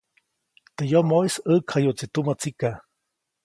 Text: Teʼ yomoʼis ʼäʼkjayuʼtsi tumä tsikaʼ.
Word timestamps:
Teʼ 0.75 0.89
yomoʼis 0.91 1.35
ʼäʼkjayuʼtsi 1.47 2.05
tumä 2.13 2.33
tsikaʼ. 2.39 2.77